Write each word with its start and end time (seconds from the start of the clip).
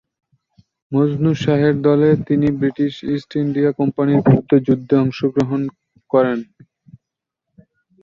মজনু 0.91 1.31
শাহের 1.43 1.75
দলে 1.87 2.09
তিনি 2.27 2.47
ব্রিটিশ 2.59 2.93
ইস্ট 3.13 3.31
ইন্ডিয়া 3.43 3.69
কোম্পানির 3.79 4.19
বিরুদ্ধে 4.25 4.57
যুদ্ধে 4.67 4.95
অংশগ্রহণ 5.03 5.61
করেন। 6.11 6.39